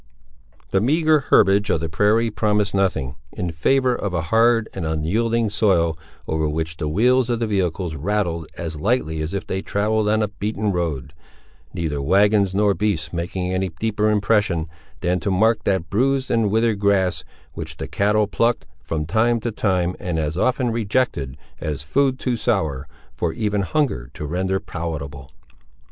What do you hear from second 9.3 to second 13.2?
if they travelled on a beaten road; neither wagons nor beasts